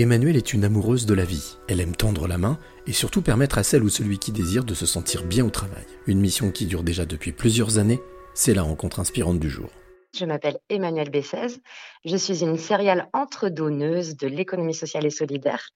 [0.00, 1.58] Emmanuelle est une amoureuse de la vie.
[1.68, 4.72] Elle aime tendre la main et surtout permettre à celle ou celui qui désire de
[4.72, 5.84] se sentir bien au travail.
[6.06, 8.00] Une mission qui dure déjà depuis plusieurs années,
[8.32, 9.68] c'est la rencontre inspirante du jour.
[10.16, 11.60] Je m'appelle Emmanuelle Bessez.
[12.06, 15.68] Je suis une céréale entre-donneuse de l'économie sociale et solidaire.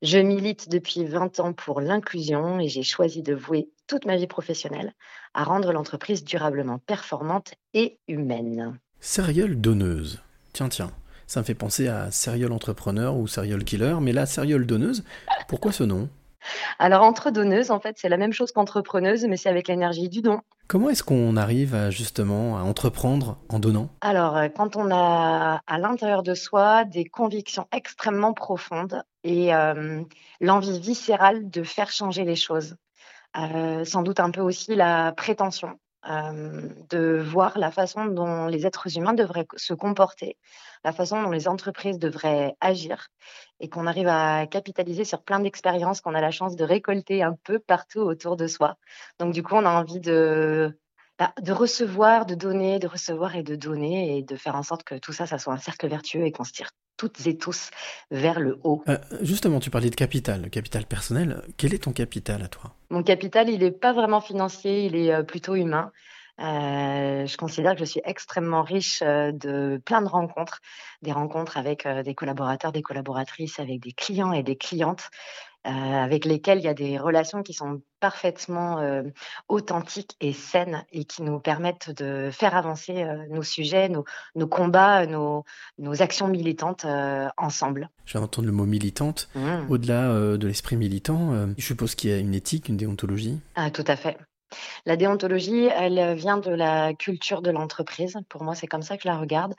[0.00, 4.26] Je milite depuis 20 ans pour l'inclusion et j'ai choisi de vouer toute ma vie
[4.26, 4.94] professionnelle
[5.34, 8.80] à rendre l'entreprise durablement performante et humaine.
[9.00, 10.22] Céréale donneuse.
[10.54, 10.92] Tiens, tiens.
[11.26, 15.04] Ça me fait penser à serial entrepreneur ou serial killer, mais là, serial donneuse,
[15.48, 16.08] pourquoi ce nom?
[16.78, 20.40] Alors, entre-donneuse, en fait, c'est la même chose qu'entrepreneuse, mais c'est avec l'énergie du don.
[20.68, 23.88] Comment est-ce qu'on arrive à, justement à entreprendre en donnant?
[24.00, 30.02] Alors, euh, quand on a à l'intérieur de soi des convictions extrêmement profondes et euh,
[30.40, 32.76] l'envie viscérale de faire changer les choses,
[33.36, 35.78] euh, sans doute un peu aussi la prétention.
[36.04, 40.36] De voir la façon dont les êtres humains devraient se comporter,
[40.84, 43.08] la façon dont les entreprises devraient agir,
[43.58, 47.34] et qu'on arrive à capitaliser sur plein d'expériences qu'on a la chance de récolter un
[47.42, 48.76] peu partout autour de soi.
[49.18, 50.78] Donc du coup, on a envie de,
[51.18, 54.84] bah, de recevoir, de donner, de recevoir et de donner, et de faire en sorte
[54.84, 57.70] que tout ça, ça soit un cercle vertueux et qu'on se tire toutes et tous
[58.10, 58.82] vers le haut.
[58.88, 61.42] Euh, justement, tu parlais de capital, le capital personnel.
[61.56, 62.74] Quel est ton capital à toi?
[62.90, 65.92] Mon capital, il n'est pas vraiment financier, il est euh, plutôt humain.
[66.38, 70.60] Euh, je considère que je suis extrêmement riche de plein de rencontres,
[71.02, 75.10] des rencontres avec des collaborateurs, des collaboratrices, avec des clients et des clientes,
[75.66, 79.02] euh, avec lesquels il y a des relations qui sont parfaitement euh,
[79.48, 84.04] authentiques et saines et qui nous permettent de faire avancer euh, nos sujets, nos,
[84.36, 85.44] nos combats, nos,
[85.78, 86.86] nos, actions militantes
[87.36, 87.90] ensemble.
[88.04, 89.28] Je vais entendre le mot militante.
[89.34, 89.68] Mmh.
[89.68, 93.40] Au-delà de l'esprit militant, je suppose qu'il y a une éthique, une déontologie?
[93.56, 94.18] Ah, tout à fait.
[94.84, 98.16] La déontologie, elle vient de la culture de l'entreprise.
[98.28, 99.54] Pour moi, c'est comme ça que je la regarde.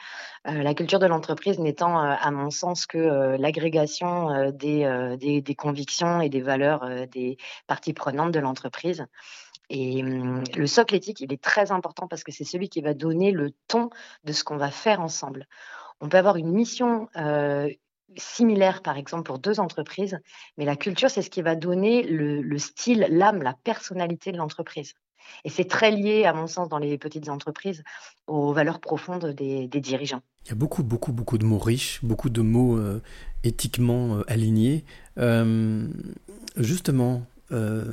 [0.47, 5.55] Euh, la culture de l'entreprise n'étant, euh, à mon sens, que euh, l'agrégation des, des,
[5.55, 9.05] convictions et des valeurs des parties prenantes de l'entreprise.
[9.69, 12.93] Et hum, le socle éthique, il est très important parce que c'est celui qui va
[12.93, 13.89] donner le ton
[14.23, 15.47] de ce qu'on va faire ensemble.
[15.99, 17.09] On peut avoir une mission
[18.15, 20.19] similaire, par exemple, pour deux entreprises,
[20.57, 24.93] mais la culture, c'est ce qui va donner le, style, l'âme, la personnalité de l'entreprise.
[25.43, 27.83] Et c'est très lié, à mon sens, dans les petites entreprises,
[28.27, 30.21] aux valeurs profondes des, dirigeants.
[30.45, 33.01] Il y a beaucoup, beaucoup, beaucoup de mots riches, beaucoup de mots euh,
[33.43, 34.85] éthiquement euh, alignés.
[35.17, 35.87] Euh,
[36.55, 37.85] justement, euh,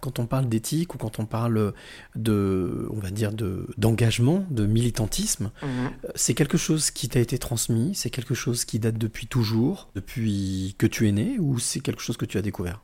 [0.00, 1.74] quand on parle d'éthique ou quand on parle
[2.16, 5.68] de, on va dire, de, d'engagement, de militantisme, mhm.
[5.68, 9.90] euh, c'est quelque chose qui t'a été transmis, c'est quelque chose qui date depuis toujours,
[9.94, 12.80] depuis que tu es né, ou c'est quelque chose que tu as découvert?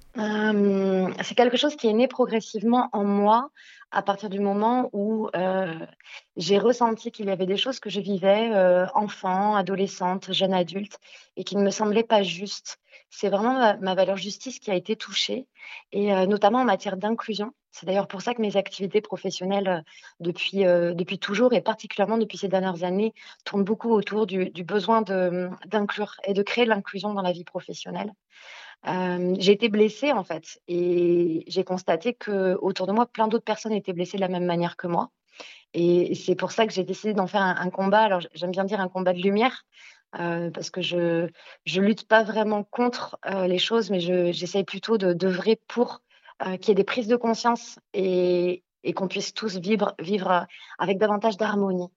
[1.09, 3.51] Euh, C'est quelque chose qui est né progressivement en moi
[3.91, 5.31] à partir du moment où
[6.37, 8.51] j'ai ressenti qu'il y avait des choses que je vivais
[8.95, 10.99] enfant, adolescente, jeune adulte,
[11.37, 12.79] et qui ne me semblaient pas justes
[13.11, 15.47] c'est vraiment ma, valeur justice qui a été touchée,
[15.93, 17.53] et euh, notamment en matière d'inclusion.
[17.71, 19.81] C'est d'ailleurs pour ça que mes activités professionnelles euh,
[20.21, 23.15] depuis, euh, depuis toujours, et particulièrement depuis ces dernières années,
[23.45, 28.13] tournent beaucoup autour du, besoin d'inclure et de créer l'inclusion dans la vie professionnelle.
[28.85, 33.73] J'ai été blessée en fait et j'ai constaté que autour de moi plein d'autres personnes
[33.73, 35.11] étaient blessées de la même manière que moi
[35.75, 38.81] et c'est pour ça que j'ai décidé d'en faire un combat alors j'aime bien dire
[38.81, 39.65] un combat de lumière
[40.19, 41.29] euh, parce que je
[41.67, 44.01] je lutte pas vraiment contre euh, les choses, mais
[44.33, 46.01] j'essaye plutôt de d'œuvrer pour
[46.47, 50.47] euh, qu'il y ait des prises de conscience et, et qu'on puisse tous vivre, vivre
[50.79, 51.89] avec davantage d'harmonie,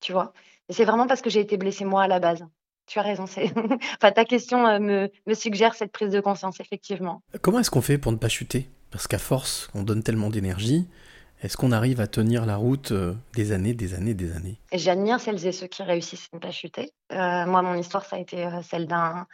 [0.00, 0.32] tu vois.
[0.70, 2.46] C'est vraiment parce que j'ai été blessée moi à la base.
[2.90, 3.22] Tu as raison,
[4.02, 7.22] enfin, ta question me, me suggère cette prise de conscience, effectivement.
[7.40, 8.68] Comment est-ce qu'on fait pour ne pas chuter?
[8.90, 10.88] Parce qu'à force, on donne tellement d'énergie,
[11.40, 14.58] est-ce qu'on arrive à tenir la route euh, des années, des années, des années?
[14.72, 16.90] J'admire celles et ceux qui réussissent à ne pas chuter.
[17.12, 19.28] Euh, moi, mon histoire, ça a été euh, celle d'un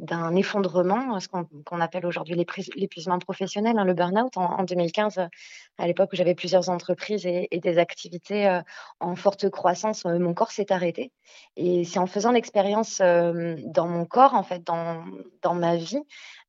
[0.00, 4.36] d'un effondrement, ce qu'on appelle aujourd'hui l'épuisement professionnel, hein, le burn-out.
[4.36, 5.18] En, 2015,
[5.78, 8.60] à l'époque où j'avais plusieurs entreprises et, des activités
[8.98, 11.12] en forte croissance, mon corps s'est arrêté.
[11.56, 16.02] Et c'est en faisant l'expérience dans mon corps, en fait, dans, ma vie,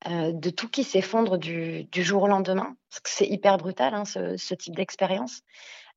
[0.08, 4.54] de tout qui s'effondre du, jour au lendemain, parce que c'est hyper brutal, hein, ce,
[4.54, 5.42] type d'expérience,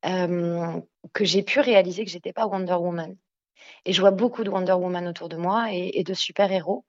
[0.03, 3.17] que j'ai pu réaliser que j'étais pas Wonder Woman.
[3.87, 6.85] Et je vois beaucoup de Wonder Woman autour de moi et de super-héros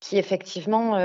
[0.00, 0.98] qui effectivement,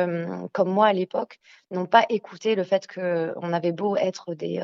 [0.51, 1.39] comme moi à l'époque,
[1.71, 4.61] n'ont pas écouté le fait qu'on avait beau être des,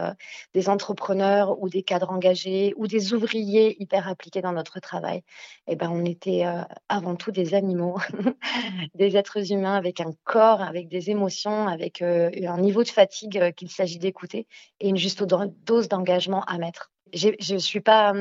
[0.53, 5.23] des entrepreneurs ou des cadres engagés ou des ouvriers hyper appliqués dans notre travail.
[5.67, 6.45] Eh ben, on était
[6.89, 7.99] avant tout des animaux,
[8.95, 13.71] des êtres humains avec un corps, avec des émotions, avec un niveau de fatigue qu'il
[13.71, 14.47] s'agit d'écouter
[14.79, 16.91] et une juste dose d'engagement à mettre.
[17.13, 18.13] Je ne suis pas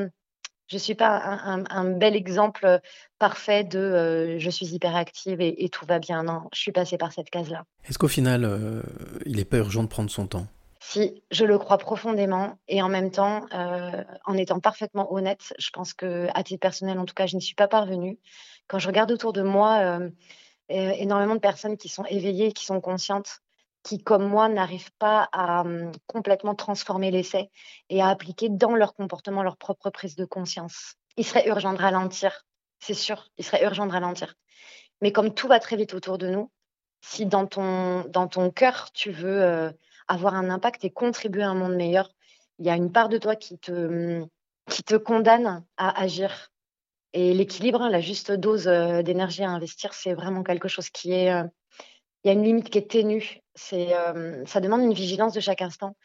[0.67, 2.81] Je ne suis pas un, bel exemple
[3.19, 6.23] parfait de je suis hyperactive et, et, tout va bien.
[6.23, 7.63] Non, je suis passée par cette case-là.
[7.87, 8.83] Est-ce qu'au final,
[9.25, 10.47] il n'est pas urgent de prendre son temps?
[10.79, 15.93] Si, je le crois profondément et en même temps, en étant parfaitement honnête, je pense
[15.93, 18.19] que à titre personnel, en tout cas, je n'y suis pas parvenue.
[18.67, 19.99] Quand je regarde autour de moi,
[20.69, 23.41] énormément de personnes qui sont éveillées, qui sont conscientes,
[23.83, 27.49] qui, comme moi, n'arrivent pas à mmh, complètement transformer l'essai
[27.89, 30.95] et à appliquer dans leur comportement leur propre prise de conscience.
[31.15, 32.45] Il serait urgent de ralentir,
[32.79, 34.35] c'est sûr, il serait urgent de ralentir.
[35.01, 36.51] Mais comme tout va très vite autour de nous,
[37.01, 39.71] si dans ton, dans ton cœur, tu veux euh,
[40.07, 42.11] avoir un impact et contribuer à un monde meilleur,
[42.59, 44.27] il y a une part de toi qui te, mmh,
[44.69, 46.51] qui te condamne à agir.
[47.13, 51.13] Et l'équilibre, hein, la juste dose euh, d'énergie à investir, c'est vraiment quelque chose qui
[51.13, 51.43] est, euh,
[52.23, 53.41] il y a une limite qui est ténue.
[53.57, 55.95] C'est, euh, ça demande une vigilance de chaque instant.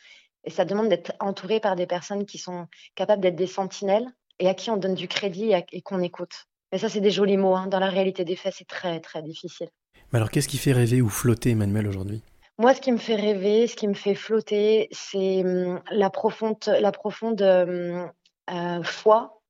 [0.45, 2.67] Et ça demande d'être entouré par des personnes qui sont
[2.97, 4.07] capables d'être des sentinelles
[4.41, 6.47] et à qui on donne du crédit et, qu'on écoute.
[6.73, 7.55] Mais ça, c'est des jolis mots.
[7.55, 7.69] Hein.
[7.69, 9.69] Dans la réalité des faits, c'est très, très difficile.
[10.13, 12.23] Mais alors, qu'est-ce qui fait rêver ou flotter Emmanuel aujourd'hui?
[12.59, 16.59] Moi, ce qui me fait rêver, ce qui me fait flotter, c'est hum, la profonde,
[16.67, 18.11] la profonde hum,
[18.51, 19.43] euh, foi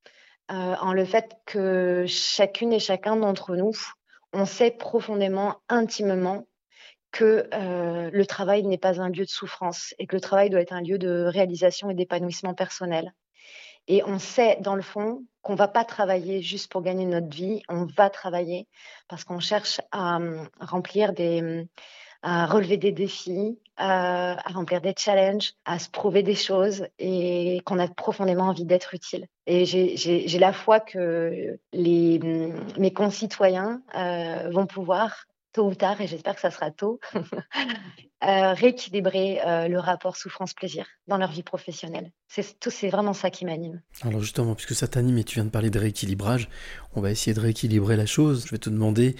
[0.51, 3.73] euh, en le fait que chacune et chacun d'entre nous,
[4.33, 6.45] on sait profondément, intimement,
[7.13, 10.59] que euh, le travail n'est pas un lieu de souffrance et que le travail doit
[10.59, 13.13] être un lieu de réalisation et d'épanouissement personnel.
[13.87, 17.61] Et on sait dans le fond qu'on va pas travailler juste pour gagner notre vie,
[17.69, 18.67] on va travailler
[19.07, 21.67] parce qu'on cherche à, hum, remplir des, hum,
[22.23, 27.77] à relever des défis, à, remplir des challenges, à se prouver des choses et qu'on
[27.77, 29.27] a profondément envie d'être utile.
[29.45, 36.01] Et j'ai la foi que les, hum, mes concitoyens euh, vont pouvoir tôt ou tard,
[36.01, 41.43] et j'espère que ça sera tôt, euh, rééquilibrer euh, le rapport souffrance-plaisir dans leur vie
[41.43, 42.11] professionnelle.
[42.27, 43.81] C'est vraiment ça qui m'anime.
[44.01, 46.49] Alors justement, puisque ça t'anime et tu viens de parler de rééquilibrage,
[46.95, 48.45] on va essayer de rééquilibrer la chose.
[48.45, 49.15] Je vais te demander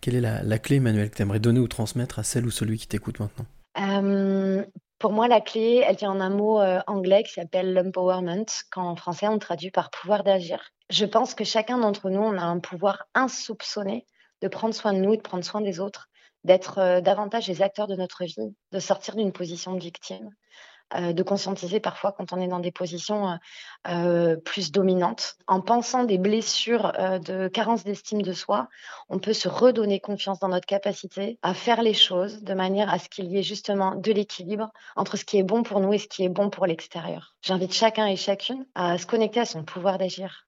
[0.00, 2.76] quelle est la, clé, Emmanuel, que tu aimerais donner ou transmettre à celle ou celui
[2.76, 3.46] qui t'écoute maintenant?
[3.78, 4.64] Euh,
[4.98, 9.28] Pour moi, la clé, elle vient en un mot anglais qui s'appelle l'empowerment, qu'en français
[9.28, 10.72] on traduit par pouvoir d'agir.
[10.90, 14.06] Je pense que chacun d'entre nous, on a un pouvoir insoupçonné
[14.42, 16.08] de prendre soin de nous de prendre soin des autres,
[16.46, 20.30] d'être euh, davantage les acteurs de notre vie, de sortir d'une position de victime,
[20.94, 23.38] euh, de conscientiser parfois quand on est dans des positions
[23.88, 25.34] euh, plus dominantes.
[25.48, 28.68] En pensant des blessures de carence d'estime de soi,
[29.08, 33.00] on peut se redonner confiance dans notre capacité à faire les choses de manière à
[33.00, 35.98] ce qu'il y ait justement de l'équilibre entre ce qui est bon pour nous et
[35.98, 37.34] ce qui est bon pour l'extérieur.
[37.42, 40.46] J'invite chacun et chacune à se connecter à son pouvoir d'agir.